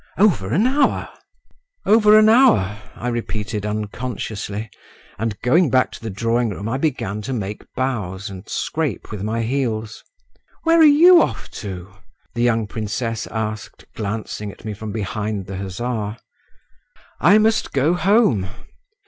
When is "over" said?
0.17-0.51, 1.85-2.17